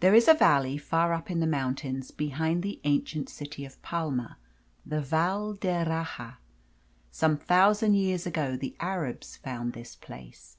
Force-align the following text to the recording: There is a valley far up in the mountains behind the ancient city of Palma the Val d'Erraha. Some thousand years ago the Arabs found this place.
There 0.00 0.16
is 0.16 0.26
a 0.26 0.34
valley 0.34 0.76
far 0.78 1.12
up 1.12 1.30
in 1.30 1.38
the 1.38 1.46
mountains 1.46 2.10
behind 2.10 2.60
the 2.64 2.80
ancient 2.82 3.28
city 3.28 3.64
of 3.64 3.80
Palma 3.82 4.36
the 4.84 5.00
Val 5.00 5.52
d'Erraha. 5.54 6.38
Some 7.12 7.36
thousand 7.36 7.94
years 7.94 8.26
ago 8.26 8.56
the 8.56 8.74
Arabs 8.80 9.36
found 9.36 9.74
this 9.74 9.94
place. 9.94 10.56